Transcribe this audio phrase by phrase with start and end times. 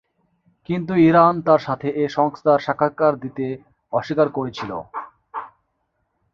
[0.69, 3.45] কিন্তু ইরান তার সাথে এ সংস্থার সাক্ষাৎকার দিতে
[3.93, 4.71] অস্বীকার করেছিল।